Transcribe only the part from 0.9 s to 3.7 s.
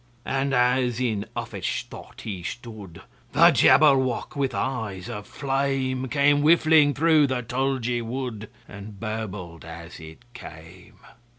in uffish thought he stood, The